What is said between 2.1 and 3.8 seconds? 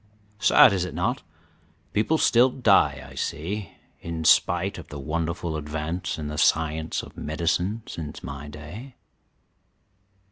still die, I see,